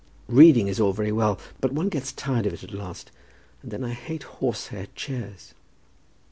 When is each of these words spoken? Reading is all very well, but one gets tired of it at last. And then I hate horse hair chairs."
Reading 0.27 0.67
is 0.67 0.79
all 0.79 0.93
very 0.93 1.11
well, 1.11 1.39
but 1.59 1.73
one 1.73 1.87
gets 1.87 2.11
tired 2.11 2.47
of 2.47 2.53
it 2.55 2.63
at 2.63 2.71
last. 2.73 3.11
And 3.61 3.69
then 3.69 3.83
I 3.83 3.93
hate 3.93 4.23
horse 4.23 4.69
hair 4.69 4.87
chairs." 4.95 5.53